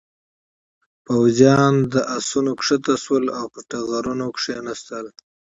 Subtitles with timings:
[1.05, 5.05] پوځيان له آسونو کښته شول او پر ټغرونو یې کېناستل.